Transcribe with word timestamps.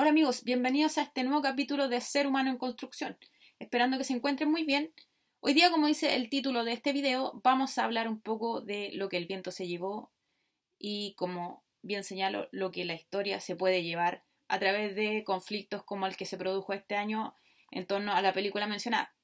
Hola 0.00 0.10
amigos, 0.10 0.44
bienvenidos 0.44 0.96
a 0.96 1.02
este 1.02 1.24
nuevo 1.24 1.42
capítulo 1.42 1.88
de 1.88 2.00
Ser 2.00 2.28
Humano 2.28 2.50
en 2.50 2.56
Construcción. 2.56 3.18
Esperando 3.58 3.98
que 3.98 4.04
se 4.04 4.12
encuentren 4.12 4.48
muy 4.48 4.62
bien. 4.62 4.94
Hoy 5.40 5.54
día, 5.54 5.72
como 5.72 5.88
dice 5.88 6.14
el 6.14 6.30
título 6.30 6.62
de 6.62 6.72
este 6.72 6.92
video, 6.92 7.40
vamos 7.42 7.76
a 7.76 7.84
hablar 7.84 8.06
un 8.06 8.20
poco 8.20 8.60
de 8.60 8.92
lo 8.94 9.08
que 9.08 9.16
el 9.16 9.26
viento 9.26 9.50
se 9.50 9.66
llevó 9.66 10.12
y, 10.78 11.14
como 11.16 11.64
bien 11.82 12.04
señalo, 12.04 12.48
lo 12.52 12.70
que 12.70 12.84
la 12.84 12.94
historia 12.94 13.40
se 13.40 13.56
puede 13.56 13.82
llevar 13.82 14.22
a 14.46 14.60
través 14.60 14.94
de 14.94 15.24
conflictos 15.24 15.82
como 15.82 16.06
el 16.06 16.16
que 16.16 16.26
se 16.26 16.38
produjo 16.38 16.74
este 16.74 16.94
año 16.94 17.34
en 17.72 17.84
torno 17.84 18.12
a 18.12 18.22
la 18.22 18.32
película 18.32 18.68
mencionada. 18.68 19.16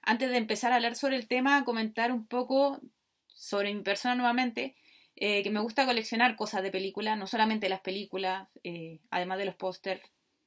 Antes 0.00 0.30
de 0.30 0.38
empezar 0.38 0.72
a 0.72 0.76
hablar 0.76 0.96
sobre 0.96 1.16
el 1.16 1.28
tema, 1.28 1.66
comentar 1.66 2.12
un 2.12 2.26
poco 2.26 2.80
sobre 3.26 3.74
mi 3.74 3.82
persona 3.82 4.14
nuevamente. 4.14 4.74
Eh, 5.20 5.42
que 5.42 5.50
me 5.50 5.58
gusta 5.58 5.84
coleccionar 5.84 6.36
cosas 6.36 6.62
de 6.62 6.70
películas, 6.70 7.18
no 7.18 7.26
solamente 7.26 7.68
las 7.68 7.80
películas, 7.80 8.48
eh, 8.62 9.00
además 9.10 9.38
de 9.38 9.46
los 9.46 9.56
pósters, 9.56 10.00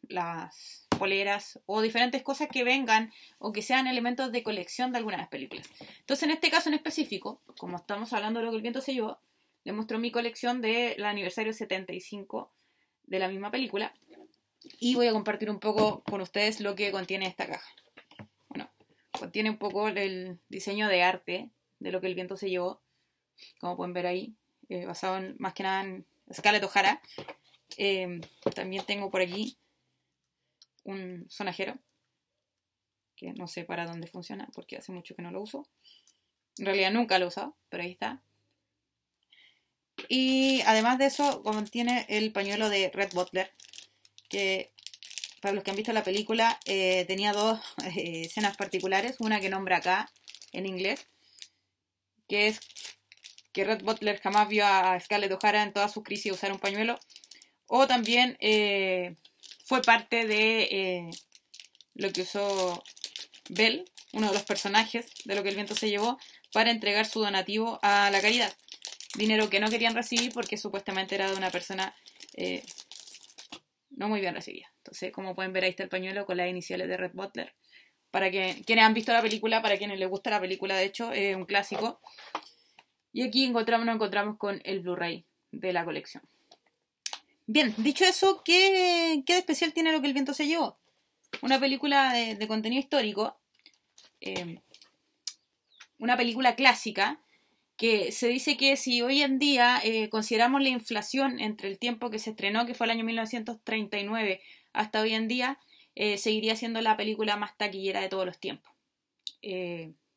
las 0.07 0.87
poleras 0.97 1.59
o 1.65 1.81
diferentes 1.81 2.23
cosas 2.23 2.47
que 2.47 2.63
vengan 2.63 3.11
o 3.37 3.51
que 3.51 3.63
sean 3.63 3.85
elementos 3.85 4.31
de 4.31 4.43
colección 4.43 4.93
de 4.93 4.99
algunas 4.99 5.27
películas. 5.27 5.69
Entonces, 5.99 6.23
en 6.23 6.31
este 6.31 6.49
caso 6.49 6.69
en 6.69 6.75
específico, 6.75 7.41
como 7.57 7.75
estamos 7.75 8.13
hablando 8.13 8.39
de 8.39 8.45
lo 8.45 8.51
que 8.51 8.57
el 8.57 8.61
viento 8.61 8.79
se 8.79 8.93
llevó, 8.93 9.19
les 9.65 9.75
muestro 9.75 9.99
mi 9.99 10.09
colección 10.09 10.61
del 10.61 11.03
aniversario 11.03 11.51
75 11.51 12.53
de 13.03 13.19
la 13.19 13.27
misma 13.27 13.51
película 13.51 13.93
y 14.79 14.95
voy 14.95 15.07
a 15.07 15.11
compartir 15.11 15.49
un 15.49 15.59
poco 15.59 16.01
con 16.03 16.21
ustedes 16.21 16.61
lo 16.61 16.75
que 16.75 16.91
contiene 16.91 17.27
esta 17.27 17.45
caja. 17.45 17.69
Bueno, 18.47 18.71
contiene 19.11 19.49
un 19.49 19.57
poco 19.57 19.89
el 19.89 20.39
diseño 20.47 20.87
de 20.87 21.03
arte 21.03 21.49
de 21.79 21.91
lo 21.91 21.99
que 21.99 22.07
el 22.07 22.15
viento 22.15 22.37
se 22.37 22.49
llevó, 22.49 22.81
como 23.59 23.75
pueden 23.75 23.93
ver 23.93 24.07
ahí, 24.07 24.35
eh, 24.71 24.85
basado 24.85 25.17
en, 25.17 25.35
más 25.37 25.53
que 25.53 25.63
nada 25.63 25.81
en 25.83 26.05
Scarlett 26.33 26.63
O'Hara. 26.63 27.01
Eh, 27.75 28.21
también 28.55 28.85
tengo 28.85 29.11
por 29.11 29.21
aquí 29.21 29.57
un 30.85 31.25
sonajero, 31.29 31.77
que 33.17 33.33
no 33.33 33.47
sé 33.47 33.65
para 33.65 33.85
dónde 33.85 34.07
funciona, 34.07 34.47
porque 34.53 34.77
hace 34.77 34.93
mucho 34.93 35.13
que 35.13 35.23
no 35.23 35.31
lo 35.31 35.41
uso. 35.41 35.67
En 36.57 36.67
realidad 36.67 36.91
nunca 36.91 37.19
lo 37.19 37.25
he 37.25 37.27
usado, 37.27 37.57
pero 37.67 37.83
ahí 37.83 37.91
está. 37.91 38.21
Y 40.07 40.61
además 40.61 40.97
de 40.99 41.07
eso, 41.07 41.43
contiene 41.43 42.05
el 42.07 42.31
pañuelo 42.31 42.69
de 42.69 42.89
Red 42.93 43.11
Butler, 43.13 43.51
que 44.29 44.71
para 45.41 45.53
los 45.53 45.65
que 45.65 45.71
han 45.71 45.75
visto 45.75 45.91
la 45.91 46.05
película 46.05 46.61
eh, 46.63 47.03
tenía 47.05 47.33
dos 47.33 47.59
escenas 47.97 48.55
particulares, 48.55 49.17
una 49.19 49.41
que 49.41 49.49
nombra 49.49 49.77
acá 49.77 50.09
en 50.53 50.65
inglés, 50.65 51.07
que 52.29 52.47
es 52.47 52.61
que 53.53 53.63
Red 53.63 53.83
Butler 53.83 54.19
jamás 54.19 54.47
vio 54.47 54.65
a 54.65 54.99
Scarlett 54.99 55.31
O'Hara 55.31 55.63
en 55.63 55.73
toda 55.73 55.89
su 55.89 56.03
crisis 56.03 56.31
usar 56.31 56.51
un 56.51 56.59
pañuelo. 56.59 56.99
O 57.67 57.87
también 57.87 58.37
eh, 58.39 59.15
fue 59.65 59.81
parte 59.81 60.27
de 60.27 60.63
eh, 60.63 61.09
lo 61.95 62.11
que 62.11 62.21
usó 62.21 62.83
Bell, 63.49 63.85
uno 64.13 64.27
de 64.27 64.33
los 64.33 64.43
personajes 64.43 65.05
de 65.25 65.35
lo 65.35 65.43
que 65.43 65.49
el 65.49 65.55
viento 65.55 65.75
se 65.75 65.89
llevó, 65.89 66.17
para 66.51 66.71
entregar 66.71 67.05
su 67.05 67.21
donativo 67.21 67.79
a 67.81 68.09
la 68.11 68.21
caridad. 68.21 68.53
Dinero 69.15 69.49
que 69.49 69.59
no 69.59 69.69
querían 69.69 69.95
recibir 69.95 70.31
porque 70.33 70.57
supuestamente 70.57 71.15
era 71.15 71.29
de 71.29 71.37
una 71.37 71.49
persona 71.49 71.95
eh, 72.35 72.63
no 73.91 74.09
muy 74.09 74.21
bien 74.21 74.35
recibida. 74.35 74.71
Entonces, 74.77 75.11
como 75.11 75.35
pueden 75.35 75.53
ver, 75.53 75.63
ahí 75.63 75.69
está 75.69 75.83
el 75.83 75.89
pañuelo 75.89 76.25
con 76.25 76.37
las 76.37 76.49
iniciales 76.49 76.87
de 76.87 76.97
Red 76.97 77.11
Butler. 77.13 77.53
Para 78.09 78.31
que, 78.31 78.61
quienes 78.65 78.83
han 78.83 78.93
visto 78.93 79.13
la 79.13 79.21
película, 79.21 79.61
para 79.61 79.77
quienes 79.77 79.99
les 79.99 80.09
gusta 80.09 80.29
la 80.29 80.41
película, 80.41 80.75
de 80.75 80.85
hecho, 80.85 81.11
es 81.13 81.35
un 81.35 81.45
clásico. 81.45 82.01
Y 83.13 83.23
aquí 83.23 83.45
encontramos, 83.45 83.85
nos 83.85 83.95
encontramos 83.95 84.37
con 84.37 84.61
el 84.63 84.79
Blu-ray 84.79 85.25
de 85.51 85.73
la 85.73 85.83
colección. 85.83 86.23
Bien, 87.47 87.73
dicho 87.77 88.05
eso, 88.05 88.41
¿qué, 88.45 89.23
¿qué, 89.25 89.33
de 89.33 89.39
especial 89.39 89.73
tiene 89.73 89.91
lo 89.91 90.01
que 90.01 90.07
el 90.07 90.13
viento 90.13 90.33
se 90.33 90.47
llevó? 90.47 90.77
Una 91.41 91.59
película 91.59 92.13
de, 92.13 92.47
contenido 92.47 92.79
histórico, 92.79 93.37
eh, 94.21 94.59
una 95.99 96.15
película 96.15 96.55
clásica, 96.55 97.19
que 97.75 98.11
se 98.11 98.27
dice 98.27 98.57
que 98.57 98.77
si 98.77 99.01
hoy 99.01 99.21
en 99.21 99.39
día 99.39 99.81
eh, 99.83 100.07
consideramos 100.09 100.61
la 100.61 100.69
inflación 100.69 101.39
entre 101.39 101.67
el 101.67 101.79
tiempo 101.79 102.09
que 102.09 102.19
se 102.19 102.29
estrenó, 102.29 102.65
que 102.65 102.75
fue 102.75 102.85
el 102.85 102.91
año 102.91 103.03
1939, 103.03 104.41
hasta 104.71 105.01
hoy 105.01 105.13
en 105.13 105.27
día, 105.27 105.59
eh, 105.95 106.17
seguiría 106.17 106.55
siendo 106.55 106.79
la 106.81 106.95
película 106.95 107.37
más 107.37 107.57
taquillera 107.57 107.99
de 107.99 108.09
todos 108.09 108.25
los 108.25 108.39
tiempos. 108.39 108.71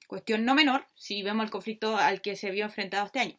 Cuestión 0.07 0.45
no 0.45 0.55
menor 0.55 0.87
si 0.95 1.23
vemos 1.23 1.45
el 1.45 1.51
conflicto 1.51 1.97
al 1.97 2.21
que 2.21 2.37
se 2.37 2.51
vio 2.51 2.65
enfrentado 2.65 3.07
este 3.07 3.21
año. 3.21 3.39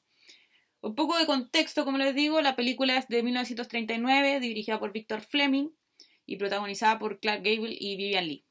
Un 0.81 0.95
poco 0.95 1.17
de 1.17 1.25
contexto, 1.25 1.83
como 1.83 1.97
les 1.97 2.13
digo, 2.13 2.41
la 2.41 2.55
película 2.55 2.97
es 2.97 3.07
de 3.07 3.23
1939, 3.23 4.39
dirigida 4.39 4.79
por 4.79 4.91
Victor 4.91 5.21
Fleming 5.21 5.69
y 6.25 6.37
protagonizada 6.37 6.99
por 6.99 7.19
Clark 7.19 7.43
Gable 7.43 7.75
y 7.79 7.97
Vivian 7.97 8.27
Lee. 8.27 8.45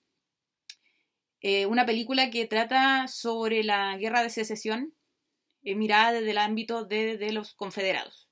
Eh, 1.41 1.67
una 1.67 1.85
película 1.85 2.31
que 2.31 2.47
trata 2.47 3.07
sobre 3.07 3.65
la 3.65 3.97
guerra 3.99 4.23
de 4.23 4.31
secesión 4.31 4.95
eh, 5.63 5.75
mirada 5.75 6.13
desde 6.13 6.31
el 6.31 6.39
ámbito 6.39 6.85
de, 6.85 7.31
los 7.33 7.55
confederados. 7.55 8.29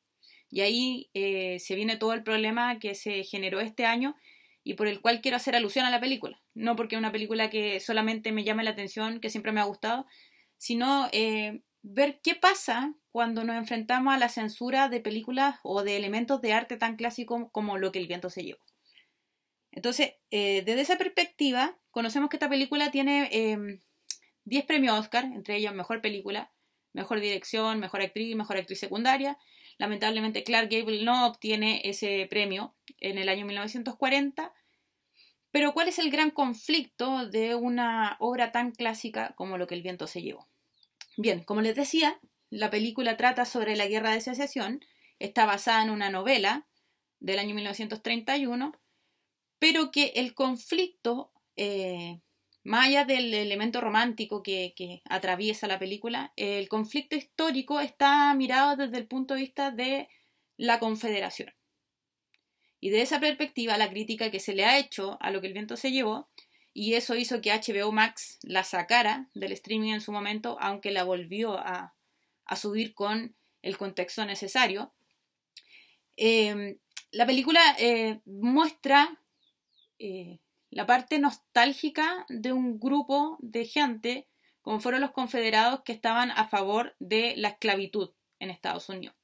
Y 0.51 0.63
ahí 0.63 1.11
eh, 1.15 1.59
se 1.61 1.75
viene 1.75 1.97
todo 1.97 2.13
el 2.13 2.23
problema 2.23 2.79
que 2.79 2.95
se 2.95 3.25
generó 3.25 3.61
este 3.61 3.85
año 3.85 4.17
y 4.65 4.75
por 4.75 4.87
el 4.87 5.01
cual 5.01 5.21
quiero 5.21 5.37
hacer 5.37 5.57
alusión 5.57 5.85
a 5.85 5.91
la 5.91 6.01
película. 6.01 6.41
No 6.55 6.77
porque 6.77 6.95
es 6.95 6.99
una 6.99 7.13
película 7.13 7.51
que 7.51 7.81
solamente 7.81 8.33
me 8.33 8.45
llame 8.45 8.65
la 8.65 8.71
atención, 8.71 9.21
que 9.21 9.31
siempre 9.31 9.53
me 9.53 9.61
ha 9.61 9.65
gustado, 9.65 10.07
sino 10.59 11.09
eh, 11.13 11.63
ver 11.83 12.21
qué 12.23 12.35
pasa 12.35 12.95
cuando 13.11 13.45
nos 13.45 13.57
enfrentamos 13.57 14.15
a 14.15 14.19
la 14.19 14.29
censura 14.29 14.89
de 14.89 15.01
películas 15.01 15.57
o 15.63 15.83
de 15.83 15.97
elementos 15.97 16.41
de 16.41 16.53
arte 16.53 16.77
tan 16.77 16.97
clásicos 16.97 17.49
como 17.53 17.79
lo 17.79 17.93
que 17.93 17.99
el 17.99 18.07
viento 18.07 18.31
se 18.31 18.45
llevó. 18.45 18.65
Entonces, 19.73 20.15
eh, 20.31 20.63
desde 20.65 20.83
esa 20.83 20.99
perspectiva, 20.99 21.77
conocemos 21.91 22.29
que 22.29 22.37
esta 22.37 22.49
película 22.49 22.91
tiene 22.91 23.29
10 24.45 24.63
eh, 24.63 24.67
premios 24.67 24.99
Oscar, 24.99 25.25
entre 25.25 25.57
ellos 25.57 25.75
Mejor 25.75 26.01
Película, 26.01 26.53
Mejor 26.93 27.21
Dirección, 27.21 27.81
Mejor 27.81 28.03
Actriz 28.03 28.37
Mejor 28.37 28.59
Actriz 28.59 28.79
Secundaria. 28.79 29.39
Lamentablemente, 29.83 30.45
Clark 30.45 30.71
Gable 30.71 31.03
no 31.03 31.27
obtiene 31.27 31.81
ese 31.83 32.25
premio 32.31 32.73
en 33.01 33.19
el 33.19 33.29
año 33.29 33.45
1940. 33.45 34.55
Pero 35.51 35.75
¿cuál 35.75 35.89
es 35.89 35.99
el 35.99 36.09
gran 36.09 36.31
conflicto 36.31 37.27
de 37.27 37.57
una 37.57 38.17
obra 38.21 38.53
tan 38.53 38.71
clásica 38.71 39.35
como 39.35 39.59
lo 39.59 39.67
que 39.67 39.75
el 39.75 39.83
viento 39.83 40.07
se 40.07 40.23
llevó? 40.23 40.47
Bien, 41.17 41.43
como 41.43 41.63
les 41.63 41.75
decía, 41.75 42.21
la 42.49 42.71
película 42.71 43.17
trata 43.17 43.45
sobre 43.45 43.75
la 43.75 43.89
guerra 43.89 44.13
de 44.13 44.21
secesión, 44.21 44.85
está 45.19 45.47
basada 45.47 45.83
en 45.83 45.91
una 45.91 46.11
novela 46.11 46.69
del 47.19 47.41
año 47.41 47.57
1931, 47.57 48.81
pero 49.59 49.91
que 49.91 50.13
el 50.15 50.33
conflicto, 50.33 51.33
eh, 51.57 52.21
más 52.65 52.87
allá 52.87 53.05
del 53.05 53.35
elemento 53.35 53.81
romántico 53.81 54.43
que, 54.43 55.03
atraviesa 55.09 55.67
la 55.67 55.79
película, 55.79 56.33
el 56.37 56.69
conflicto 56.69 57.17
histórico 57.17 57.81
está 57.81 58.33
mirado 58.35 58.77
desde 58.77 58.99
el 58.99 59.07
punto 59.07 59.35
de 59.35 59.41
vista 59.41 59.71
de 59.71 60.09
la 60.57 60.79
confederación. 60.79 61.53
Y 62.81 62.91
de 62.91 63.03
esa 63.03 63.21
perspectiva, 63.21 63.77
la 63.77 63.91
crítica 63.91 64.31
que 64.31 64.41
se 64.41 64.55
le 64.55 64.65
ha 64.65 64.79
hecho 64.79 65.19
a 65.21 65.31
lo 65.31 65.41
que 65.41 65.49
el 65.49 65.53
viento 65.53 65.77
se 65.77 65.91
llevó, 65.91 66.29
y 66.75 66.95
eso 66.95 67.15
hizo 67.17 67.41
que 67.41 67.53
HBO 67.53 67.93
Max 67.93 68.39
la 68.43 68.65
sacara 68.65 69.29
del 69.35 69.53
streaming 69.53 69.93
en 69.93 70.01
su 70.01 70.13
momento, 70.13 70.57
aunque 70.61 70.91
la 70.91 71.05
volvió 71.05 71.59
a, 71.59 71.95
subir 72.57 72.93
con 72.93 73.35
el 73.63 73.79
contexto 73.79 74.25
necesario. 74.27 74.93
Em, 76.17 76.77
la 77.13 77.25
película 77.25 77.61
eh, 77.79 78.21
muestra 78.27 79.19
eh, 79.99 80.39
la 80.73 80.87
parte 80.87 81.19
nostálgica 81.19 82.25
de 82.31 82.55
un 82.55 82.81
grupo 82.81 83.37
de 83.41 83.67
gente, 83.67 84.27
como 84.63 84.81
fueron 84.81 85.03
los 85.03 85.11
confederados, 85.11 85.83
que 85.85 85.93
estaban 85.93 86.31
a 86.31 86.49
favor 86.49 86.97
de 86.99 87.35
la 87.37 87.49
esclavitud 87.49 88.15
en 88.39 88.49
Estados 88.49 88.89
Unidos. 88.89 89.15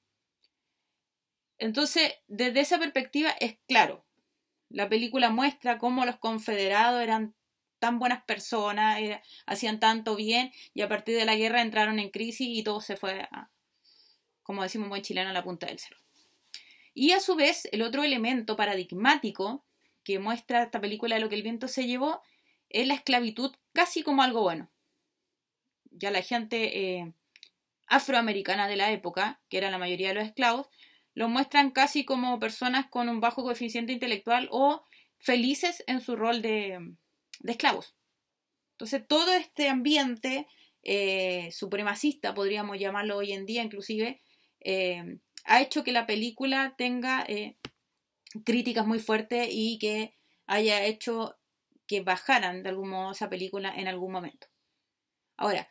Entonces, 1.57 2.13
desde 2.27 2.61
esa 2.61 2.79
perspectiva 2.79 3.31
es 3.41 3.57
claro. 3.67 4.05
La 4.69 4.91
película 4.91 5.31
muestra 5.31 5.79
cómo 5.79 6.05
los 6.05 6.19
confederados 6.19 7.01
eran 7.01 7.35
tan 7.79 7.99
buenas 7.99 8.25
personas, 8.25 9.01
hacían 9.47 9.81
tanto 9.81 10.17
bien 10.17 10.53
y 10.75 10.83
a 10.83 10.89
partir 10.89 11.17
de 11.17 11.25
la 11.25 11.37
guerra 11.37 11.63
entraron 11.63 11.99
en 11.99 12.11
crisis 12.11 12.47
y 12.47 12.63
todo 12.63 12.83
se 12.83 12.97
fue, 12.99 13.23
a, 13.23 13.51
como 14.43 14.63
decimos 14.63 14.91
buen 14.91 15.01
chileno, 15.01 15.31
a 15.31 15.33
la 15.33 15.45
punta 15.45 15.67
del 15.67 15.79
cerro. 15.79 15.99
Y 16.93 17.13
a 17.13 17.21
su 17.21 17.37
vez, 17.37 17.67
el 17.73 17.81
otro 17.81 18.05
elemento 18.05 18.55
paradigmático 18.55 19.65
que 20.09 20.19
muestra 20.19 20.63
esta 20.63 20.81
película 20.81 21.17
de 21.17 21.21
lo 21.21 21.29
que 21.29 21.35
el 21.35 21.43
viento 21.43 21.69
se 21.69 21.87
llevó 21.87 22.23
es 22.71 22.87
la 22.87 22.95
esclavitud 22.95 23.55
casi 23.75 24.03
como 24.03 24.23
algo 24.23 24.41
bueno. 24.41 24.71
Ya 25.91 26.11
la 26.11 26.23
gente 26.23 26.97
eh, 26.97 27.13
afroamericana 27.89 28.69
de 28.69 28.77
la 28.77 28.91
época, 28.91 29.43
que 29.51 29.59
era 29.59 29.71
la 29.71 29.77
mayoría 29.77 30.09
de 30.09 30.15
los 30.15 30.25
esclavos, 30.25 30.69
lo 31.13 31.29
muestran 31.29 31.73
casi 31.73 32.07
como 32.07 32.41
personas 32.41 32.87
con 32.89 33.11
un 33.11 33.21
bajo 33.21 33.43
coeficiente 33.43 33.93
intelectual 33.93 34.49
o 34.51 34.83
felices 35.19 35.85
en 35.87 36.01
su 36.01 36.17
rol 36.17 36.41
de, 36.41 36.95
esclavos. 37.45 37.95
Entonces 38.77 39.07
todo 39.07 39.35
este 39.35 39.69
ambiente 39.69 40.47
eh, 40.85 41.51
supremacista, 41.53 42.33
podríamos 42.33 42.79
llamarlo 42.79 43.19
hoy 43.19 43.33
en 43.33 43.45
día 43.45 43.63
inclusive, 43.63 44.23
eh, 44.61 45.19
ha 45.45 45.61
hecho 45.61 45.85
que 45.85 45.93
la 45.93 46.07
película 46.07 46.77
tenga 46.79 47.27
críticas 48.45 48.87
muy 48.87 48.99
fuertes 48.99 49.49
y 49.51 49.79
que 49.79 50.15
haya 50.47 50.85
hecho 50.85 51.37
que 51.87 52.01
bajaran 52.01 52.63
de 52.63 52.69
algún 52.69 52.91
modo 52.91 53.13
esa 53.13 53.29
película 53.29 53.73
en 53.75 53.89
algún 53.89 54.13
momento. 54.13 54.49
Ahora, 55.37 55.69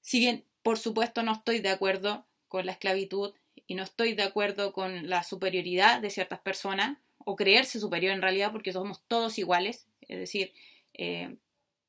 si 0.00 0.18
bien 0.18 0.44
por 0.62 0.78
supuesto 0.78 1.22
no 1.22 1.32
estoy 1.32 1.60
de 1.60 1.70
acuerdo 1.70 2.26
con 2.48 2.66
la 2.66 2.72
esclavitud 2.72 3.34
y 3.66 3.74
no 3.74 3.82
estoy 3.82 4.14
de 4.14 4.24
acuerdo 4.24 4.72
con 4.72 5.08
la 5.08 5.22
superioridad 5.22 6.00
de 6.00 6.10
ciertas 6.10 6.40
personas, 6.40 6.98
o 7.28 7.34
creerse 7.34 7.80
superior 7.80 8.14
en 8.14 8.22
realidad 8.22 8.52
porque 8.52 8.72
somos 8.72 9.02
todos 9.08 9.36
iguales, 9.38 9.88
es 10.02 10.18
decir, 10.18 10.54
eh, 10.94 11.36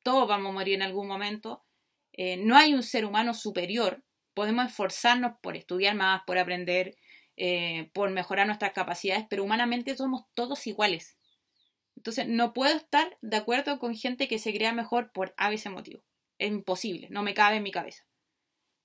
todos 0.01 0.27
vamos 0.27 0.49
a 0.49 0.53
morir 0.53 0.73
en 0.73 0.81
algún 0.81 1.07
momento, 1.07 1.63
eh, 2.13 2.37
no 2.37 2.57
hay 2.57 2.73
un 2.73 2.81
ser 2.81 3.05
humano 3.05 3.35
superior, 3.35 4.03
podemos 4.33 4.65
esforzarnos 4.65 5.33
por 5.41 5.55
estudiar 5.55 5.95
más, 5.95 6.23
por 6.25 6.39
aprender, 6.39 6.95
eh, 7.37 7.91
por 7.93 8.09
mejorar 8.09 8.47
nuestras 8.47 8.73
capacidades, 8.73 9.25
pero 9.29 9.43
humanamente 9.43 9.95
somos 9.95 10.23
todos 10.33 10.65
iguales. 10.67 11.17
Entonces, 11.95 12.27
no 12.27 12.53
puedo 12.53 12.75
estar 12.75 13.17
de 13.21 13.37
acuerdo 13.37 13.79
con 13.79 13.95
gente 13.95 14.27
que 14.27 14.39
se 14.39 14.53
crea 14.53 14.73
mejor 14.73 15.11
por 15.11 15.33
a 15.37 15.51
ese 15.53 15.69
motivo. 15.69 16.03
Es 16.39 16.49
imposible, 16.49 17.07
no 17.09 17.23
me 17.23 17.33
cabe 17.33 17.57
en 17.57 17.63
mi 17.63 17.71
cabeza. 17.71 18.05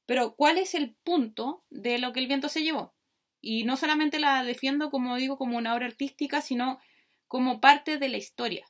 Pero, 0.07 0.35
¿cuál 0.37 0.59
es 0.59 0.75
el 0.75 0.95
punto 1.03 1.65
de 1.71 1.99
lo 1.99 2.13
que 2.13 2.21
el 2.21 2.27
viento 2.27 2.49
se 2.49 2.63
llevó? 2.63 2.95
Y 3.41 3.65
no 3.65 3.77
solamente 3.77 4.19
la 4.19 4.45
defiendo, 4.45 4.91
como 4.91 5.17
digo, 5.17 5.37
como 5.37 5.59
una 5.59 5.75
obra 5.75 5.87
artística, 5.87 6.41
sino 6.41 6.79
como 7.29 7.61
parte 7.61 7.99
de 7.99 8.09
la 8.09 8.19
historia. 8.19 8.67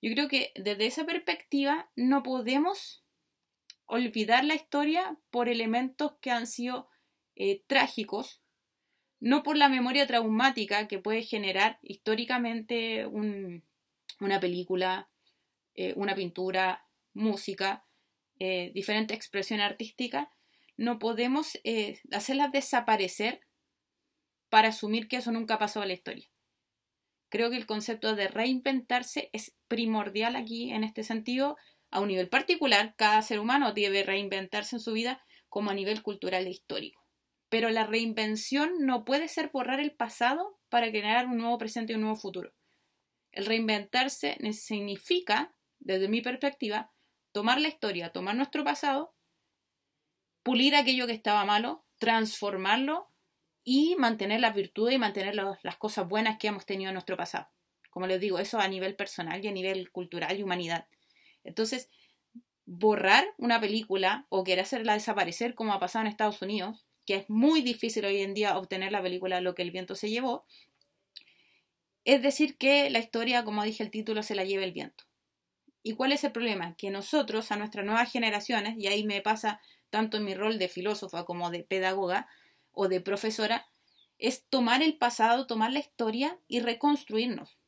Yo 0.00 0.12
creo 0.12 0.28
que 0.28 0.52
desde 0.56 0.86
esa 0.86 1.04
perspectiva 1.04 1.90
no 1.94 2.22
podemos 2.22 3.04
olvidar 3.86 4.44
la 4.44 4.54
historia 4.54 5.18
por 5.30 5.48
elementos 5.48 6.14
que 6.20 6.30
han 6.30 6.46
sido 6.46 6.88
eh, 7.36 7.62
trágicos, 7.66 8.41
no 9.22 9.44
por 9.44 9.56
la 9.56 9.68
memoria 9.68 10.04
traumática 10.08 10.88
que 10.88 10.98
puede 10.98 11.22
generar 11.22 11.78
históricamente 11.80 13.06
una 13.06 14.40
película, 14.40 15.08
eh, 15.76 15.92
una 15.94 16.16
pintura, 16.16 16.88
música, 17.14 17.86
eh, 18.40 18.72
diferente 18.74 19.14
expresión 19.14 19.60
artística, 19.60 20.28
no 20.76 20.98
podemos 20.98 21.56
eh, 21.62 22.00
hacerlas 22.10 22.50
desaparecer 22.50 23.42
para 24.48 24.68
asumir 24.68 25.06
que 25.06 25.18
eso 25.18 25.30
nunca 25.30 25.56
pasó 25.56 25.82
a 25.82 25.86
la 25.86 25.92
historia. 25.92 26.28
Creo 27.28 27.48
que 27.48 27.56
el 27.56 27.66
concepto 27.66 28.16
de 28.16 28.26
reinventarse 28.26 29.30
es 29.32 29.54
primordial 29.68 30.34
aquí 30.34 30.72
en 30.72 30.82
este 30.82 31.04
sentido. 31.04 31.56
A 31.92 32.00
un 32.00 32.08
nivel 32.08 32.28
particular, 32.28 32.96
cada 32.96 33.22
ser 33.22 33.38
humano 33.38 33.72
debe 33.72 34.02
reinventarse 34.02 34.74
en 34.74 34.80
su 34.80 34.94
vida 34.94 35.24
como 35.48 35.70
a 35.70 35.74
nivel 35.74 36.02
cultural 36.02 36.44
e 36.44 36.50
histórico. 36.50 37.01
Pero 37.52 37.68
la 37.68 37.84
reinvención 37.84 38.72
no 38.78 39.04
puede 39.04 39.28
ser 39.28 39.50
borrar 39.52 39.78
el 39.78 39.92
pasado 39.92 40.58
para 40.70 40.88
crear 40.90 41.26
un 41.26 41.36
nuevo 41.36 41.58
presente 41.58 41.92
y 41.92 41.96
un 41.96 42.00
nuevo 42.00 42.16
futuro. 42.16 42.54
El 43.30 43.44
reinventarse 43.44 44.38
significa, 44.54 45.54
desde 45.78 46.08
mi 46.08 46.22
perspectiva, 46.22 46.90
tomar 47.30 47.60
la 47.60 47.68
historia, 47.68 48.08
tomar 48.08 48.36
nuestro 48.36 48.64
pasado, 48.64 49.14
pulir 50.42 50.74
aquello 50.74 51.06
que 51.06 51.12
estaba 51.12 51.44
malo, 51.44 51.84
transformarlo 51.98 53.10
y 53.64 53.96
mantener 53.96 54.40
las 54.40 54.54
virtudes 54.54 54.94
y 54.94 54.98
mantener 54.98 55.34
las 55.34 55.76
cosas 55.76 56.08
buenas 56.08 56.38
que 56.38 56.48
hemos 56.48 56.64
tenido 56.64 56.88
en 56.88 56.94
nuestro 56.94 57.18
pasado. 57.18 57.50
Como 57.90 58.06
les 58.06 58.18
digo, 58.18 58.38
eso 58.38 58.60
a 58.60 58.68
nivel 58.68 58.96
personal 58.96 59.44
y 59.44 59.48
a 59.48 59.52
nivel 59.52 59.90
cultural 59.90 60.38
y 60.38 60.42
humanidad. 60.42 60.86
Entonces, 61.44 61.90
borrar 62.64 63.26
una 63.36 63.60
película 63.60 64.24
o 64.30 64.42
querer 64.42 64.64
hacerla 64.64 64.94
desaparecer 64.94 65.54
como 65.54 65.74
ha 65.74 65.80
pasado 65.80 66.06
en 66.06 66.10
Estados 66.10 66.40
Unidos, 66.40 66.86
que 67.06 67.16
es 67.16 67.30
muy 67.30 67.62
difícil 67.62 68.04
hoy 68.04 68.20
en 68.20 68.34
día 68.34 68.56
obtener 68.56 68.92
la 68.92 69.02
película 69.02 69.40
Lo 69.40 69.54
que 69.54 69.62
el 69.62 69.70
viento 69.70 69.94
se 69.94 70.10
llevó, 70.10 70.44
es 72.04 72.22
decir 72.22 72.56
que 72.56 72.90
la 72.90 72.98
historia, 72.98 73.44
como 73.44 73.62
dije 73.62 73.82
el 73.82 73.90
título, 73.90 74.22
se 74.22 74.34
la 74.34 74.44
lleva 74.44 74.64
el 74.64 74.72
viento. 74.72 75.04
¿Y 75.82 75.94
cuál 75.94 76.12
es 76.12 76.24
el 76.24 76.32
problema? 76.32 76.74
Que 76.76 76.90
nosotros, 76.90 77.50
a 77.52 77.56
nuestras 77.56 77.84
nuevas 77.84 78.10
generaciones, 78.10 78.76
y 78.78 78.86
ahí 78.86 79.04
me 79.04 79.20
pasa 79.20 79.60
tanto 79.90 80.16
en 80.16 80.24
mi 80.24 80.34
rol 80.34 80.58
de 80.58 80.68
filósofa 80.68 81.24
como 81.24 81.50
de 81.50 81.64
pedagoga 81.64 82.28
o 82.72 82.88
de 82.88 83.00
profesora, 83.00 83.66
es 84.18 84.44
tomar 84.48 84.82
el 84.82 84.96
pasado, 84.96 85.46
tomar 85.46 85.72
la 85.72 85.80
historia 85.80 86.38
y 86.48 86.60
reconstruirnos. 86.60 87.58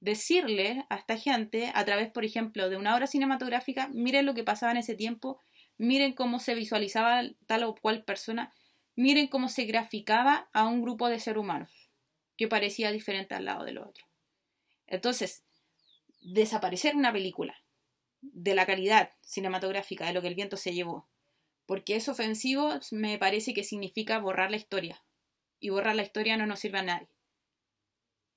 Decirle 0.00 0.86
a 0.90 0.96
esta 0.96 1.16
gente, 1.16 1.72
a 1.74 1.84
través, 1.84 2.10
por 2.10 2.24
ejemplo, 2.24 2.70
de 2.70 2.76
una 2.76 2.94
obra 2.94 3.08
cinematográfica, 3.08 3.88
miren 3.88 4.26
lo 4.26 4.34
que 4.34 4.44
pasaba 4.44 4.72
en 4.72 4.78
ese 4.78 4.94
tiempo, 4.94 5.40
miren 5.78 6.12
cómo 6.12 6.40
se 6.40 6.54
visualizaba 6.54 7.22
tal 7.46 7.64
o 7.64 7.74
cual 7.74 8.04
persona, 8.04 8.52
miren 8.96 9.28
cómo 9.28 9.48
se 9.48 9.64
graficaba 9.64 10.50
a 10.52 10.66
un 10.66 10.82
grupo 10.82 11.08
de 11.08 11.20
seres 11.20 11.40
humanos 11.40 11.90
que 12.36 12.48
parecía 12.48 12.92
diferente 12.92 13.34
al 13.34 13.46
lado 13.46 13.64
del 13.64 13.78
otro. 13.78 14.06
Entonces, 14.86 15.44
desaparecer 16.20 16.96
una 16.96 17.12
película 17.12 17.56
de 18.20 18.54
la 18.54 18.66
calidad 18.66 19.12
cinematográfica 19.22 20.06
de 20.06 20.12
lo 20.12 20.20
que 20.20 20.28
el 20.28 20.34
viento 20.34 20.56
se 20.56 20.74
llevó, 20.74 21.08
porque 21.66 21.96
es 21.96 22.08
ofensivo, 22.08 22.80
me 22.90 23.18
parece 23.18 23.54
que 23.54 23.64
significa 23.64 24.18
borrar 24.18 24.50
la 24.50 24.56
historia. 24.56 25.04
Y 25.60 25.70
borrar 25.70 25.96
la 25.96 26.02
historia 26.02 26.36
no 26.36 26.46
nos 26.46 26.60
sirve 26.60 26.78
a 26.78 26.82
nadie. 26.82 27.08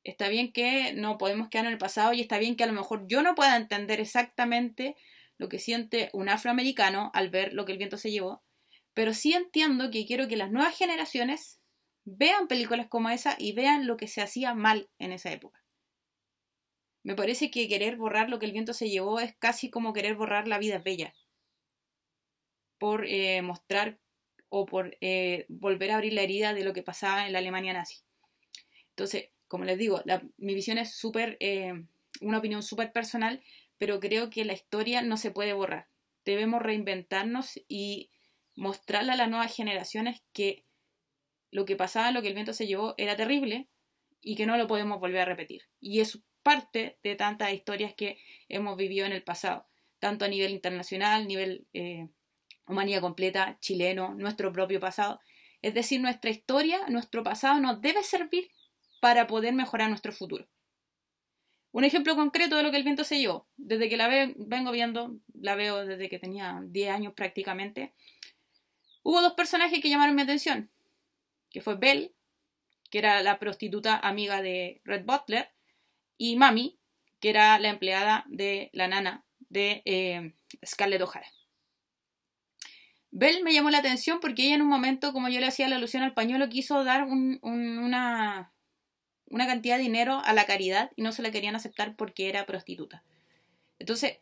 Está 0.04 0.28
bien 0.30 0.52
que 0.52 0.94
no 0.94 1.18
podemos 1.18 1.50
quedar 1.50 1.66
en 1.66 1.74
el 1.74 1.78
pasado 1.78 2.14
y 2.14 2.22
está 2.22 2.40
bien 2.40 2.56
que 2.56 2.64
a 2.64 2.68
lo 2.68 2.74
mejor 2.74 3.08
yo 3.08 3.22
no 3.22 3.36
pueda 3.36 3.56
entender 3.56 4.00
exactamente 4.00 4.96
lo 5.42 5.50
que 5.50 5.58
siente 5.58 6.12
un 6.14 6.30
afroamericano 6.30 7.10
al 7.16 7.32
ver 7.32 7.52
lo 7.54 7.66
que 7.66 7.72
el 7.72 7.80
viento 7.80 7.98
se 7.98 8.12
llevó, 8.12 8.44
pero 8.94 9.12
sí 9.16 9.34
entiendo 9.34 9.90
que 9.90 10.06
quiero 10.06 10.28
que 10.28 10.38
las 10.38 10.52
nuevas 10.52 10.78
generaciones 10.78 11.60
vean 12.06 12.48
películas 12.48 12.88
como 12.88 13.10
esa 13.10 13.36
y 13.40 13.54
vean 13.54 13.88
lo 13.88 13.98
que 13.98 14.08
se 14.08 14.22
hacía 14.22 14.54
mal 14.54 14.88
en 15.00 15.12
esa 15.12 15.32
época. 15.32 15.60
Me 17.02 17.16
parece 17.16 17.50
que 17.50 17.68
querer 17.68 17.98
borrar 17.98 18.30
lo 18.30 18.38
que 18.38 18.46
el 18.46 18.52
viento 18.52 18.76
se 18.76 18.92
llevó 18.92 19.20
es 19.20 19.36
casi 19.38 19.72
como 19.72 19.94
querer 19.94 20.14
borrar 20.14 20.48
la 20.48 20.60
vida 20.60 20.78
bella. 20.78 21.12
Por 22.78 23.08
eh, 23.08 23.42
mostrar 23.42 23.98
o 24.50 24.68
por 24.68 24.96
eh, 25.02 25.48
volver 25.50 25.90
a 25.90 25.96
abrir 25.96 26.14
la 26.14 26.22
herida 26.22 26.54
de 26.54 26.64
lo 26.64 26.74
que 26.74 26.84
pasaba 26.84 27.26
en 27.26 27.34
la 27.34 27.40
Alemania 27.40 27.74
nazi. 27.74 28.04
Entonces, 28.90 29.30
como 29.48 29.64
les 29.64 29.80
digo, 29.80 30.04
mi 30.38 30.54
visión 30.54 30.78
es 30.78 30.94
súper, 30.94 31.36
eh, 31.40 31.74
una 32.22 32.38
opinión 32.38 32.62
súper 32.62 32.92
personal, 32.92 33.42
pero 33.82 34.00
creo 34.00 34.30
que 34.30 34.46
la 34.46 34.54
historia 34.54 35.02
no 35.02 35.18
se 35.18 35.32
puede 35.32 35.54
borrar. 35.54 35.90
Debemos 36.24 36.62
reinventarnos 36.62 37.60
y 37.68 38.12
mostrarle 38.56 39.14
a 39.14 39.16
las 39.16 39.28
nuevas 39.28 39.56
generaciones 39.56 40.22
que 40.34 40.68
lo 41.50 41.66
que 41.66 41.76
pasaba, 41.76 42.12
lo 42.12 42.22
que 42.22 42.28
el 42.28 42.36
viento 42.36 42.54
se 42.54 42.68
llevó, 42.68 42.94
era 43.00 43.16
terrible 43.16 43.70
y 44.22 44.36
que 44.36 44.46
no 44.46 44.56
lo 44.56 44.68
podemos 44.68 45.00
volver 45.00 45.22
a 45.22 45.26
repetir. 45.26 45.64
Y 45.80 46.00
es 46.00 46.22
parte 46.44 47.00
de 47.02 47.16
tantas 47.16 47.54
historias 47.54 47.96
que 47.96 48.20
hemos 48.50 48.78
vivido 48.78 49.08
en 49.08 49.14
el 49.14 49.24
pasado, 49.24 49.66
tanto 49.98 50.26
a 50.26 50.28
nivel 50.28 50.52
internacional, 50.52 51.28
nivel 51.28 51.66
eh, 51.74 52.08
humanidad 52.68 53.02
completa, 53.02 53.58
chileno, 53.62 54.14
nuestro 54.14 54.52
propio 54.52 54.80
pasado. 54.80 55.20
Es 55.64 55.74
decir, 55.74 56.02
nuestra 56.02 56.30
historia, 56.30 56.86
nuestro 56.88 57.24
pasado 57.24 57.60
nos 57.60 57.82
debe 57.82 58.04
servir 58.04 58.52
para 59.00 59.26
poder 59.26 59.56
mejorar 59.56 59.90
nuestro 59.90 60.12
futuro. 60.12 60.48
Un 61.72 61.84
ejemplo 61.84 62.16
concreto 62.16 62.58
de 62.58 62.64
lo 62.64 62.72
que 62.72 62.78
el 62.78 62.84
viento 62.84 63.04
se 63.04 63.20
llevó, 63.20 63.48
desde 63.58 63.88
que 63.88 63.98
la 63.98 64.08
vengo 64.36 64.72
viendo, 64.72 65.16
la 65.34 65.56
veo 65.56 65.86
desde 65.86 66.10
que 66.10 66.20
tenía 66.20 66.60
10 66.64 66.92
años 66.92 67.14
prácticamente, 67.14 67.94
hubo 69.04 69.22
dos 69.22 69.34
personajes 69.34 69.80
que 69.82 69.90
llamaron 69.90 70.16
mi 70.16 70.22
atención, 70.22 70.70
que 71.50 71.62
fue 71.62 71.76
Belle, 71.76 72.14
que 72.90 73.00
era 73.00 73.24
la 73.24 73.40
prostituta 73.40 73.98
amiga 73.98 74.42
de 74.42 74.82
Red 74.84 75.06
Butler, 75.06 75.50
y 76.18 76.36
Mami, 76.36 76.78
que 77.22 77.30
era 77.30 77.58
la 77.58 77.70
empleada 77.70 78.26
de 78.28 78.70
la 78.74 78.88
nana 78.88 79.24
de 79.50 79.82
eh, 79.86 80.34
Scarlett 80.66 81.02
O'Hara. 81.02 81.28
Belle 83.12 83.44
me 83.44 83.54
llamó 83.54 83.70
la 83.70 83.80
atención 83.80 84.20
porque 84.20 84.46
ella 84.46 84.56
en 84.56 84.62
un 84.62 84.70
momento, 84.70 85.12
como 85.12 85.28
yo 85.30 85.40
le 85.40 85.48
hacía 85.48 85.68
la 85.68 85.76
alusión 85.76 86.04
al 86.04 86.14
pañuelo, 86.14 86.50
quiso 86.50 86.84
dar 86.84 87.04
una, 87.04 88.51
una 89.32 89.48
cantidad 89.48 89.78
de 89.78 89.84
dinero 89.84 90.22
a 90.24 90.34
la 90.34 90.46
caridad 90.46 90.92
y 90.96 91.02
no 91.02 91.12
se 91.12 91.22
la 91.22 91.32
querían 91.32 91.56
aceptar 91.56 91.96
porque 91.96 92.30
era 92.30 92.46
prostituta. 92.46 93.04
Entonces, 93.80 94.20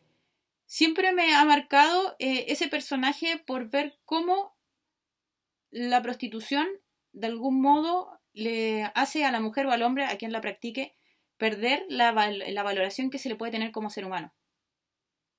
siempre 0.66 1.12
me 1.12 1.34
ha 1.34 1.44
marcado 1.44 2.16
eh, 2.18 2.46
ese 2.48 2.68
personaje 2.68 3.42
por 3.44 3.68
ver 3.68 3.98
cómo 4.04 4.54
la 5.70 6.00
prostitución 6.00 6.66
de 7.12 7.26
algún 7.26 7.60
modo 7.60 8.20
le 8.32 8.84
hace 8.94 9.24
a 9.24 9.32
la 9.32 9.40
mujer 9.40 9.66
o 9.66 9.72
al 9.72 9.82
hombre, 9.82 10.04
a 10.04 10.16
quien 10.16 10.32
la 10.32 10.40
practique, 10.40 10.94
perder 11.36 11.84
la, 11.88 12.12
valoración 12.12 13.10
que 13.10 13.18
se 13.18 13.28
le 13.28 13.34
puede 13.34 13.52
tener 13.52 13.72
como 13.72 13.90
ser 13.90 14.04
humano. 14.04 14.32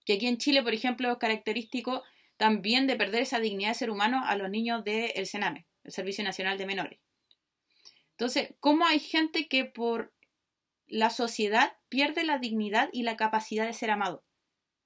Que 0.05 0.13
aquí 0.13 0.27
en 0.27 0.37
Chile, 0.37 0.63
por 0.63 0.73
ejemplo, 0.73 1.11
es 1.11 1.17
característico 1.17 2.03
también 2.37 2.87
de 2.87 2.95
perder 2.95 3.21
esa 3.21 3.39
dignidad 3.39 3.69
de 3.69 3.75
ser 3.75 3.89
humano 3.89 4.23
a 4.25 4.35
los 4.35 4.49
niños 4.49 4.83
del 4.83 5.25
SENAME, 5.25 5.65
el 5.83 5.91
Servicio 5.91 6.23
Nacional 6.23 6.57
de 6.57 6.65
Menores. 6.65 6.99
Entonces, 8.21 8.53
¿cómo 8.59 8.85
hay 8.85 8.99
gente 8.99 9.47
que 9.47 9.65
por 9.65 10.13
la 10.85 11.09
sociedad 11.09 11.73
pierde 11.89 12.23
la 12.23 12.37
dignidad 12.37 12.87
y 12.93 13.01
la 13.01 13.17
capacidad 13.17 13.65
de 13.65 13.73
ser 13.73 13.89
amado? 13.89 14.23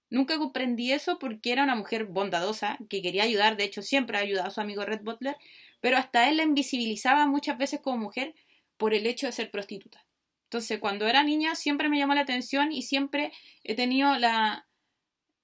Nunca 0.10 0.38
comprendí 0.38 0.94
eso 0.94 1.20
porque 1.20 1.52
era 1.52 1.64
una 1.64 1.76
mujer 1.76 2.06
bondadosa, 2.06 2.78
que 2.90 3.02
quería 3.02 3.24
ayudar, 3.24 3.58
de 3.58 3.66
hecho 3.66 3.82
siempre 3.82 4.18
ha 4.18 4.22
ayudado 4.22 4.48
a 4.48 4.52
su 4.52 4.62
amigo 4.62 4.86
Red 4.86 5.02
Butler, 5.02 5.36
pero 5.82 5.98
hasta 5.98 6.30
él 6.30 6.38
la 6.38 6.44
invisibilizaba 6.44 7.28
muchas 7.28 7.58
veces 7.58 7.82
como 7.82 7.98
mujer 7.98 8.36
por 8.78 8.94
el 8.94 9.06
hecho 9.06 9.26
de 9.26 9.34
ser 9.34 9.52
prostituta. 9.52 10.06
Entonces, 10.46 10.80
cuando 10.80 11.06
era 11.06 11.22
niña 11.22 11.56
siempre 11.56 11.90
me 11.90 11.98
llamó 11.98 12.16
la 12.16 12.22
atención 12.22 12.72
y 12.72 12.84
siempre 12.84 13.34
he 13.66 13.76
tenido 13.76 14.18
la, 14.18 14.66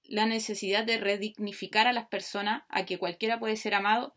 la 0.03 0.25
necesidad 0.27 0.85
de 0.85 0.97
redignificar 0.97 1.87
a 1.87 1.93
las 1.93 2.07
personas, 2.07 2.63
a 2.69 2.85
que 2.85 2.97
cualquiera 2.97 3.37
puede 3.37 3.57
ser 3.57 3.73
amado 3.73 4.15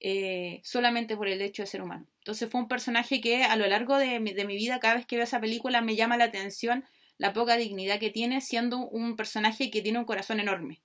eh, 0.00 0.60
solamente 0.64 1.16
por 1.16 1.28
el 1.28 1.40
hecho 1.40 1.62
de 1.62 1.66
ser 1.66 1.82
humano. 1.82 2.06
Entonces 2.18 2.50
fue 2.50 2.60
un 2.60 2.68
personaje 2.68 3.20
que 3.20 3.44
a 3.44 3.56
lo 3.56 3.66
largo 3.66 3.96
de 3.96 4.20
mi, 4.20 4.32
vida, 4.32 4.80
cada 4.80 4.94
vez 4.94 5.06
que 5.06 5.16
veo 5.16 5.24
esa 5.24 5.40
película, 5.40 5.80
me 5.80 5.96
llama 5.96 6.16
la 6.16 6.24
atención 6.24 6.84
la 7.16 7.32
poca 7.32 7.56
dignidad 7.56 8.00
que 8.00 8.10
tiene 8.10 8.40
siendo 8.40 8.88
un 8.88 9.16
personaje 9.16 9.70
que 9.70 9.82
tiene 9.82 9.98
un 9.98 10.04
corazón 10.04 10.40
enorme, 10.40 10.82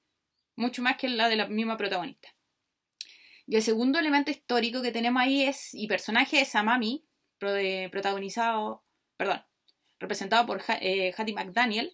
mucho 0.55 0.81
más 0.81 0.97
que 0.97 1.09
la 1.09 1.27
de 1.27 1.35
la 1.35 1.47
misma 1.47 1.77
protagonista. 1.77 2.29
Y 3.47 3.55
el 3.55 3.63
segundo 3.63 3.97
elemento 3.97 4.29
histórico 4.29 4.81
que 4.81 4.91
tenemos 4.91 5.21
ahí 5.21 5.43
es, 5.43 5.73
y 5.73 5.87
personaje 5.87 6.39
es 6.41 6.53
Amami, 6.55 7.03
protagonizado, 7.39 8.83
perdón, 9.17 9.41
representado 9.99 10.45
por 10.45 10.61
eh, 10.81 11.13
Hattie 11.17 11.33
McDaniel, 11.33 11.91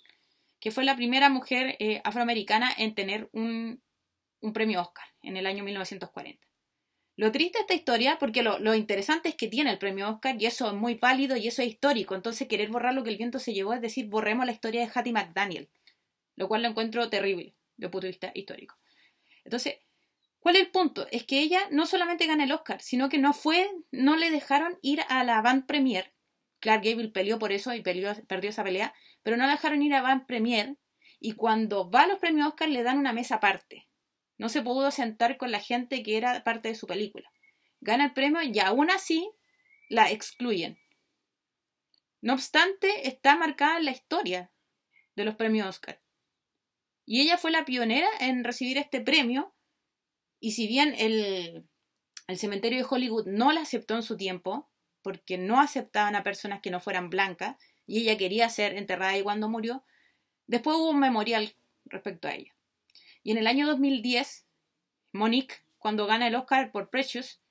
que 0.60 0.72
fue 0.72 0.84
la 0.84 0.96
primera 0.96 1.30
mujer 1.30 1.76
eh, 1.80 2.02
afroamericana 2.04 2.72
en 2.78 2.96
tener 2.96 3.30
un, 3.32 3.82
un, 4.42 4.54
premio 4.54 4.82
Oscar 4.82 5.06
en 5.22 5.38
el 5.38 5.46
año 5.46 5.64
1940. 5.64 6.46
Lo 7.18 7.32
triste 7.32 7.60
de 7.60 7.62
esta 7.62 7.74
historia, 7.74 8.18
porque 8.20 8.44
lo, 8.44 8.60
lo, 8.60 8.76
interesante 8.76 9.30
es 9.30 9.36
que 9.36 9.48
tiene 9.48 9.72
el 9.72 9.78
premio 9.78 10.10
Oscar 10.10 10.36
y 10.40 10.46
eso 10.46 10.68
es 10.68 10.74
muy 10.74 10.96
válido 10.96 11.38
y 11.38 11.48
eso 11.48 11.62
es 11.62 11.70
histórico. 11.70 12.14
Entonces, 12.14 12.48
querer 12.48 12.70
borrar 12.70 12.94
lo 12.94 13.04
que 13.04 13.10
el 13.10 13.18
viento 13.18 13.40
se 13.40 13.54
llevó 13.54 13.74
es 13.74 13.82
decir, 13.82 14.08
borremos 14.08 14.46
la 14.46 14.52
historia 14.52 14.82
de 14.82 14.92
Hattie 14.94 15.14
McDaniel, 15.14 15.70
lo 16.36 16.48
cual 16.48 16.64
lo 16.64 16.70
encuentro 16.70 17.10
terrible 17.10 17.56
desde 17.78 17.88
el 17.88 17.92
punto 17.92 18.06
de 18.06 18.12
vista 18.12 18.32
histórico. 18.34 18.76
Entonces, 19.44 19.76
¿Cuál 20.46 20.58
es 20.58 20.62
el 20.62 20.70
punto? 20.70 21.08
Es 21.10 21.24
que 21.24 21.40
ella 21.40 21.60
no 21.72 21.88
solamente 21.88 22.28
gana 22.28 22.44
el 22.44 22.52
Oscar, 22.52 22.80
sino 22.80 23.10
que 23.10 23.18
no 23.18 23.34
fue, 23.34 23.68
no 23.90 24.16
le 24.16 24.30
dejaron 24.30 24.78
ir 24.84 25.02
a 25.10 25.24
la 25.24 25.42
Van 25.42 25.66
Premier. 25.66 26.14
Clark 26.60 26.84
Gable 26.84 27.08
peleó 27.10 27.40
por 27.40 27.52
eso 27.52 27.74
y 27.74 27.82
perdió 27.82 28.12
esa 28.30 28.64
pelea, 28.64 28.94
pero 29.24 29.38
no 29.38 29.48
la 29.48 29.54
dejaron 29.54 29.82
ir 29.82 29.96
a 29.96 30.04
Van 30.04 30.28
Premier. 30.28 30.78
Y 31.20 31.32
cuando 31.32 31.90
va 31.90 32.04
a 32.04 32.08
los 32.08 32.20
premios 32.20 32.48
Oscar 32.48 32.70
le 32.70 32.84
dan 32.84 33.00
una 33.00 33.12
mesa 33.12 33.38
aparte. 33.38 33.88
No 34.38 34.50
se 34.50 34.62
pudo 34.62 34.92
sentar 34.92 35.38
con 35.38 35.51
la 35.51 35.60
gente 35.60 36.04
que 36.04 36.18
era 36.18 36.44
parte 36.44 36.70
de 36.70 36.75
su 36.75 36.88
película. 36.88 37.32
Gana 37.82 38.06
el 38.06 38.13
premio 38.13 38.42
y 38.42 38.60
aún 38.60 38.89
así 38.89 39.30
la 39.89 40.12
excluyen. 40.12 40.80
No 42.22 42.34
obstante, 42.34 43.08
está 43.08 43.36
marcada 43.36 43.77
en 43.77 43.86
la 43.86 43.92
historia 43.92 44.51
de 45.15 45.25
los 45.25 45.36
premios 45.36 45.68
Oscar. 45.68 46.01
Y 47.06 47.22
ella 47.22 47.38
fue 47.38 47.51
la 47.51 47.65
pionera 47.65 48.10
en 48.20 48.44
recibir 48.44 48.77
este 48.77 49.00
premio 49.00 49.56
y 50.39 50.51
si 50.51 50.68
bien 50.68 50.94
el, 50.98 51.68
cementerio 52.38 52.80
de 52.80 52.88
Hollywood 52.89 53.25
no 53.25 53.51
la 53.51 53.62
aceptó 53.62 53.96
en 53.96 54.04
su 54.04 54.18
tiempo, 54.18 54.70
porque 55.01 55.38
no 55.38 55.60
aceptaban 55.60 56.15
a 56.15 56.24
personas 56.24 56.62
que 56.62 56.72
no 56.72 56.80
fueran 56.80 57.10
blancas, 57.10 57.58
y 57.88 58.01
ella 58.01 58.18
quería 58.18 58.50
ser 58.50 58.75
enterrada 58.77 59.13
ahí 59.13 59.24
cuando 59.24 59.50
murió, 59.50 59.84
después 60.48 60.77
hubo 60.77 60.89
un 60.89 61.00
memorial 61.00 61.56
respecto 61.86 62.27
a 62.27 62.34
ella. 62.34 62.55
Y 63.25 63.32
en 63.32 63.39
el 63.39 63.48
año 63.48 63.65
2010, 63.65 64.46
Monique, 65.12 65.55
cuando 65.79 66.05
gana 66.05 66.27
el 66.27 66.36
Oscar 66.36 66.72
por 66.72 66.91
Precious, 66.91 67.41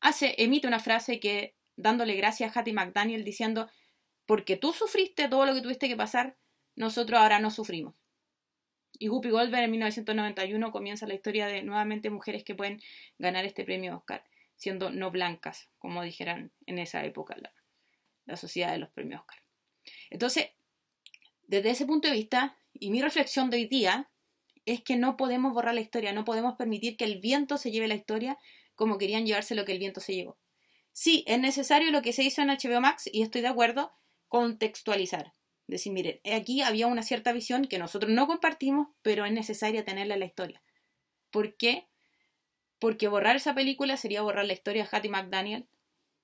hace, 0.00 0.36
emite 0.38 0.68
una 0.68 0.78
frase 0.78 1.18
que, 1.18 1.56
dándole 1.74 2.14
gracias 2.14 2.56
a 2.56 2.60
Hattie 2.60 2.72
McDaniel, 2.72 3.24
diciendo, 3.24 3.68
porque 4.26 4.56
tú 4.56 4.72
sufriste 4.72 5.28
todo 5.28 5.44
lo 5.44 5.54
que 5.54 5.60
tuviste 5.60 5.88
que 5.88 5.96
pasar, 5.96 6.36
nosotros 6.76 7.18
ahora 7.18 7.40
no 7.40 7.50
sufrimos. 7.50 7.96
Y 8.96 9.08
Guppy 9.08 9.30
Goldberg 9.30 9.64
en 9.64 9.72
1991 9.72 10.70
comienza 10.70 11.04
la 11.08 11.14
historia 11.14 11.48
de 11.48 11.64
nuevamente 11.64 12.08
mujeres 12.08 12.44
que 12.44 12.54
pueden 12.54 12.80
ganar 13.18 13.44
este 13.44 13.64
premio 13.64 13.96
Oscar, 13.96 14.22
siendo 14.54 14.90
no 14.90 15.10
blancas, 15.10 15.68
como 15.78 16.04
dijeran 16.04 16.52
en 16.66 16.78
esa 16.78 17.04
época 17.04 17.36
la, 18.24 18.36
sociedad 18.36 18.70
de 18.70 18.78
los 18.78 18.90
premios 18.90 19.22
Oscar. 19.22 19.42
Entonces, 20.10 20.50
desde 21.48 21.70
ese 21.70 21.86
punto 21.86 22.06
de 22.06 22.14
vista, 22.14 22.56
y 22.72 22.92
mi 22.92 23.02
reflexión 23.02 23.50
de 23.50 23.56
hoy 23.56 23.66
día, 23.66 24.08
es 24.64 24.82
que 24.82 24.96
no 24.96 25.16
podemos 25.16 25.52
borrar 25.52 25.74
la 25.74 25.80
historia, 25.80 26.12
no 26.12 26.24
podemos 26.24 26.54
permitir 26.56 26.96
que 26.96 27.04
el 27.04 27.20
viento 27.20 27.58
se 27.58 27.70
lleve 27.70 27.88
la 27.88 27.94
historia 27.94 28.38
como 28.74 28.98
querían 28.98 29.26
llevarse 29.26 29.54
lo 29.54 29.64
que 29.64 29.72
el 29.72 29.78
viento 29.78 30.00
se 30.00 30.14
llevó. 30.14 30.38
Sí, 30.92 31.24
es 31.26 31.38
necesario 31.38 31.90
lo 31.90 32.02
que 32.02 32.12
se 32.12 32.22
hizo 32.22 32.42
en 32.42 32.48
HBO 32.48 32.80
Max, 32.80 33.08
y 33.10 33.22
estoy 33.22 33.40
de 33.40 33.48
acuerdo, 33.48 33.92
contextualizar. 34.28 35.32
Decir, 35.66 35.92
miren, 35.92 36.20
aquí 36.30 36.62
había 36.62 36.86
una 36.86 37.02
cierta 37.02 37.32
visión 37.32 37.66
que 37.66 37.78
nosotros 37.78 38.10
no 38.10 38.26
compartimos, 38.26 38.88
pero 39.02 39.24
es 39.24 39.32
necesaria 39.32 39.84
tenerla 39.84 40.14
en 40.14 40.20
la 40.20 40.26
historia. 40.26 40.62
¿Por 41.30 41.56
qué? 41.56 41.88
Porque 42.78 43.08
borrar 43.08 43.36
esa 43.36 43.54
película 43.54 43.96
sería 43.96 44.22
borrar 44.22 44.44
la 44.44 44.52
historia 44.52 44.82
de 44.82 44.96
Hattie 44.96 45.10
McDaniel. 45.10 45.68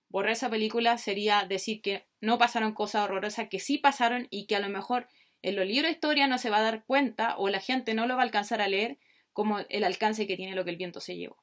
Borrar 0.08 0.32
esa 0.32 0.50
película 0.50 0.98
sería 0.98 1.44
decir 1.48 1.80
que 1.80 2.06
no 2.20 2.36
pasaron 2.36 2.72
cosas 2.72 3.04
horrorosas, 3.04 3.48
que 3.48 3.60
sí 3.60 3.78
pasaron 3.78 4.26
y 4.30 4.46
que 4.46 4.56
a 4.56 4.60
lo 4.60 4.68
mejor 4.68 5.08
en 5.42 5.56
los 5.56 5.66
libros 5.66 5.86
de 5.86 5.92
historia 5.92 6.26
no 6.26 6.38
se 6.38 6.50
va 6.50 6.58
a 6.58 6.62
dar 6.62 6.84
cuenta 6.84 7.36
o 7.36 7.48
la 7.48 7.60
gente 7.60 7.94
no 7.94 8.06
lo 8.06 8.14
va 8.14 8.22
a 8.22 8.24
alcanzar 8.24 8.60
a 8.60 8.68
leer 8.68 8.98
como 9.32 9.60
el 9.60 9.84
alcance 9.84 10.26
que 10.26 10.36
tiene 10.36 10.54
lo 10.54 10.64
que 10.64 10.70
el 10.70 10.76
viento 10.76 11.00
se 11.00 11.16
llevó. 11.16 11.42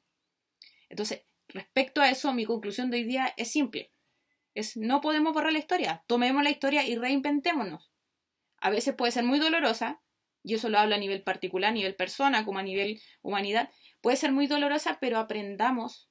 Entonces, 0.89 1.23
respecto 1.47 2.01
a 2.01 2.09
eso, 2.09 2.33
mi 2.33 2.45
conclusión 2.45 2.91
de 2.91 2.97
hoy 2.97 3.03
día 3.05 3.33
es 3.37 3.51
simple 3.51 3.91
es 4.55 4.77
no 4.77 5.01
podemos 5.01 5.33
borrar 5.33 5.51
la 5.51 5.59
historia, 5.59 6.03
tomemos 6.07 6.41
la 6.41 6.49
historia 6.49 6.87
y 6.87 6.95
reinventémonos. 6.95 7.91
A 8.57 8.69
veces 8.69 8.95
puede 8.95 9.11
ser 9.11 9.25
muy 9.25 9.37
dolorosa, 9.37 10.01
y 10.41 10.55
eso 10.55 10.69
lo 10.69 10.79
hablo 10.79 10.95
a 10.95 10.97
nivel 10.97 11.21
particular, 11.23 11.71
a 11.71 11.73
nivel 11.73 11.95
persona, 11.95 12.45
como 12.45 12.59
a 12.59 12.63
nivel 12.63 13.01
humanidad, 13.21 13.69
puede 14.01 14.15
ser 14.17 14.31
muy 14.31 14.47
dolorosa, 14.47 14.97
pero 15.01 15.19
aprendamos 15.19 16.09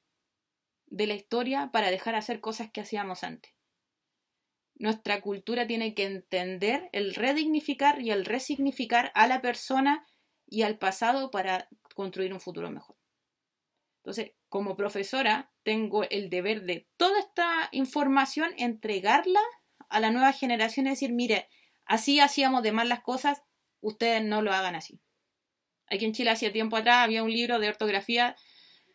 de 0.86 1.06
la 1.06 1.14
historia 1.14 1.70
para 1.72 1.90
dejar 1.90 2.14
hacer 2.14 2.40
cosas 2.40 2.70
que 2.70 2.82
hacíamos 2.82 3.24
antes. 3.24 3.53
Nuestra 4.84 5.22
cultura 5.22 5.66
tiene 5.66 5.94
que 5.94 6.04
entender 6.04 6.90
el 6.92 7.14
redignificar 7.14 8.02
y 8.02 8.10
el 8.10 8.26
resignificar 8.26 9.12
a 9.14 9.26
la 9.26 9.40
persona 9.40 10.06
y 10.46 10.60
al 10.60 10.76
pasado 10.76 11.30
para 11.30 11.70
construir 11.94 12.34
un 12.34 12.40
futuro 12.40 12.70
mejor. 12.70 12.94
Entonces, 14.02 14.32
como 14.50 14.76
profesora, 14.76 15.50
tengo 15.62 16.04
el 16.10 16.28
deber 16.28 16.64
de 16.64 16.86
toda 16.98 17.18
esta 17.18 17.70
información 17.72 18.52
entregarla 18.58 19.40
a 19.88 20.00
la 20.00 20.10
nueva 20.10 20.34
generación 20.34 20.86
y 20.86 20.90
decir, 20.90 21.14
mire, 21.14 21.48
así 21.86 22.20
hacíamos 22.20 22.62
de 22.62 22.72
mal 22.72 22.90
las 22.90 23.00
cosas, 23.00 23.42
ustedes 23.80 24.22
no 24.22 24.42
lo 24.42 24.52
hagan 24.52 24.74
así. 24.74 25.00
Aquí 25.86 26.04
en 26.04 26.12
Chile 26.12 26.28
hacía 26.28 26.52
tiempo 26.52 26.76
atrás 26.76 26.98
había 26.98 27.22
un 27.22 27.32
libro 27.32 27.58
de 27.58 27.70
ortografía 27.70 28.36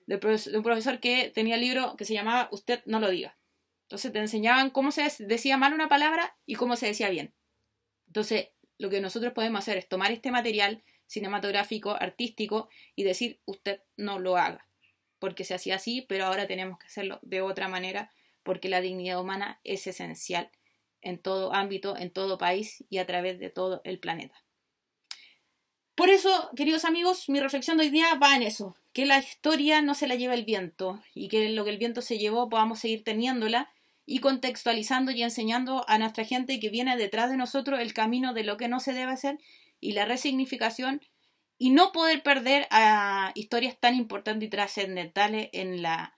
de, 0.05 0.19
un 0.55 0.61
profesor 0.61 0.99
que 0.99 1.31
tenía 1.33 1.55
el 1.55 1.61
libro 1.61 1.95
que 1.97 2.05
se 2.05 2.13
llamaba 2.13 2.47
Usted 2.51 2.83
no 2.85 2.99
lo 2.99 3.09
diga. 3.09 3.38
Entonces 3.89 4.13
te 4.13 4.19
enseñaban 4.19 4.69
cómo 4.69 4.91
se 4.91 5.11
decía 5.25 5.57
mal 5.57 5.73
una 5.73 5.89
palabra 5.89 6.37
y 6.45 6.53
cómo 6.53 6.75
se 6.75 6.85
decía 6.85 7.09
bien. 7.09 7.33
Entonces, 8.05 8.49
lo 8.77 8.91
que 8.91 9.01
nosotros 9.01 9.33
podemos 9.33 9.61
hacer 9.61 9.77
es 9.77 9.89
tomar 9.89 10.11
este 10.11 10.29
material 10.29 10.83
cinematográfico, 11.07 11.95
artístico, 11.99 12.69
y 12.95 13.03
decir, 13.03 13.41
usted 13.45 13.81
no 13.97 14.19
lo 14.19 14.37
haga 14.37 14.69
porque 15.17 15.43
se 15.43 15.55
hacía 15.55 15.75
así, 15.75 16.05
pero 16.07 16.25
ahora 16.25 16.45
tenemos 16.45 16.77
que 16.77 16.85
hacerlo 16.85 17.17
de 17.23 17.41
otra 17.41 17.67
manera 17.67 18.11
porque 18.43 18.69
la 18.69 18.79
dignidad 18.79 19.19
humana 19.19 19.59
es 19.63 19.85
esencial 19.87 20.51
en 21.01 21.17
todo 21.17 21.51
ámbito, 21.51 21.97
en 21.97 22.11
todo 22.11 22.37
país 22.37 22.85
y 22.91 22.99
a 22.99 23.07
través 23.07 23.39
de 23.39 23.49
todo 23.49 23.81
el 23.83 23.99
planeta. 23.99 24.35
Por 25.95 26.09
eso, 26.09 26.51
queridos 26.55 26.85
amigos, 26.85 27.27
mi 27.27 27.39
reflexión 27.39 27.77
de 27.77 27.85
hoy 27.85 27.89
día 27.89 28.13
va 28.15 28.35
en 28.35 28.43
eso, 28.43 28.77
que 28.93 29.07
la 29.07 29.17
historia 29.17 29.81
no 29.81 29.95
se 29.95 30.07
la 30.07 30.15
lleva 30.15 30.35
el 30.35 30.45
viento 30.45 31.01
y 31.15 31.27
que 31.27 31.49
lo 31.49 31.65
que 31.65 31.71
el 31.71 31.77
viento 31.77 32.03
se 32.03 32.17
llevó 32.17 32.49
podamos 32.49 32.79
seguir 32.79 33.03
teniéndola 33.03 33.69
y 34.11 34.21
contextualizando 34.21 35.11
y 35.11 35.21
enseñando 35.21 35.85
a 35.87 35.99
nuestra 35.99 36.25
gente 36.25 36.59
que 36.59 36.71
viene 36.71 36.97
detrás 36.97 37.29
de 37.29 37.37
nosotros 37.37 37.79
el 37.79 37.93
camino 37.93 38.33
de 38.33 38.43
lo 38.43 38.57
que 38.57 38.67
no 38.67 38.79
se 38.79 38.93
debe 38.93 39.11
hacer 39.11 39.37
y 39.79 39.91
la 39.91 40.05
resignificación 40.05 40.99
y 41.59 41.69
no 41.69 41.91
poder 41.91 42.23
perder 42.23 42.67
a 42.71 43.31
historias 43.35 43.79
tan 43.79 43.93
importantes 43.93 44.47
y 44.47 44.49
trascendentales 44.49 45.49
en 45.53 45.83
la, 45.83 46.17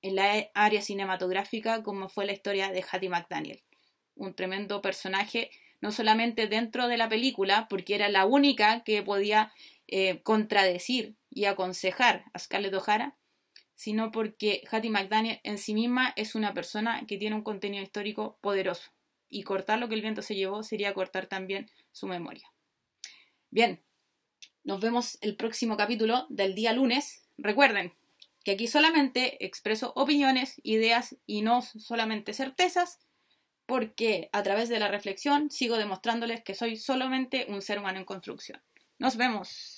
en 0.00 0.16
la 0.16 0.48
área 0.54 0.80
cinematográfica 0.80 1.82
como 1.82 2.08
fue 2.08 2.24
la 2.24 2.32
historia 2.32 2.70
de 2.70 2.82
Hattie 2.90 3.10
McDaniel. 3.10 3.62
Un 4.14 4.32
tremendo 4.34 4.80
personaje, 4.80 5.50
no 5.82 5.92
solamente 5.92 6.46
dentro 6.46 6.88
de 6.88 6.96
la 6.96 7.10
película, 7.10 7.66
porque 7.68 7.96
era 7.96 8.08
la 8.08 8.24
única 8.24 8.82
que 8.82 9.02
podía 9.02 9.52
eh, 9.88 10.22
contradecir 10.22 11.16
y 11.28 11.44
aconsejar 11.44 12.24
a 12.32 12.38
Scarlett 12.38 12.72
O'Hara, 12.72 13.14
sino 13.78 14.10
porque 14.10 14.64
Hattie 14.68 14.90
McDaniel 14.90 15.40
en 15.44 15.56
sí 15.56 15.72
misma 15.72 16.12
es 16.16 16.34
una 16.34 16.52
persona 16.52 17.06
que 17.06 17.16
tiene 17.16 17.36
un 17.36 17.44
contenido 17.44 17.80
histórico 17.80 18.36
poderoso. 18.40 18.90
Y 19.30 19.44
cortar 19.44 19.78
lo 19.78 19.88
que 19.88 19.94
el 19.94 20.02
viento 20.02 20.20
se 20.20 20.34
llevó 20.34 20.64
sería 20.64 20.92
cortar 20.94 21.26
también 21.26 21.70
su 21.92 22.08
memoria. 22.08 22.52
Bien, 23.50 23.80
nos 24.64 24.80
vemos 24.80 25.16
el 25.20 25.36
próximo 25.36 25.76
capítulo 25.76 26.26
del 26.28 26.56
día 26.56 26.72
lunes. 26.72 27.22
Recuerden 27.36 27.92
que 28.42 28.50
aquí 28.50 28.66
solamente 28.66 29.46
expreso 29.46 29.92
opiniones, 29.94 30.60
ideas 30.64 31.16
y 31.24 31.42
no 31.42 31.62
solamente 31.62 32.32
certezas, 32.32 32.98
porque 33.64 34.28
a 34.32 34.42
través 34.42 34.68
de 34.68 34.80
la 34.80 34.88
reflexión 34.88 35.52
sigo 35.52 35.76
demostrándoles 35.76 36.42
que 36.42 36.54
soy 36.54 36.74
solamente 36.74 37.46
un 37.48 37.62
ser 37.62 37.78
humano 37.78 38.00
en 38.00 38.04
construcción. 38.04 38.60
Nos 38.98 39.16
vemos. 39.16 39.77